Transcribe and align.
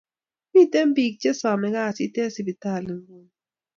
Miten 0.53 0.89
pik 0.95 1.13
che 1.21 1.31
same 1.41 1.67
kasit 1.75 2.15
en 2.21 2.33
sipitali 2.35 2.91
nguni 2.97 3.29